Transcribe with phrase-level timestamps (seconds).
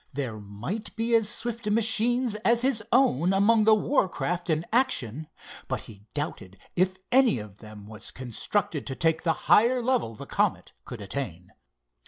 [0.13, 5.27] There might be as swift machines as his own among the war craft in action,
[5.67, 10.25] but he doubted if any of them was constructed to take the higher level the
[10.25, 11.51] Comet could attain.